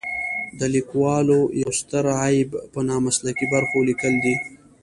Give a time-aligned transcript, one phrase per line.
[0.59, 4.35] د لیکوالو یو ستر عیب په نامسلکي برخو لیکل دي.